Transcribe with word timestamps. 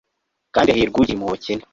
kandi 0.53 0.69
hahirwa 0.73 0.97
ugirira 0.99 1.15
impuhwe 1.15 1.29
abakene 1.31 1.63